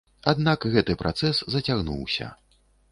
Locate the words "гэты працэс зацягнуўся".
0.75-2.35